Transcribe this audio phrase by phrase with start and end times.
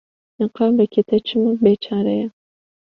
[0.39, 2.27] Laqabekî te çima bêçare ye?